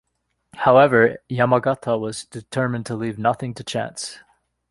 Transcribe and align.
However, 0.55 1.19
Yamagata 1.29 1.99
was 1.99 2.25
determined 2.25 2.87
to 2.87 2.95
leave 2.95 3.19
nothing 3.19 3.53
to 3.53 3.63
chance. 3.63 4.17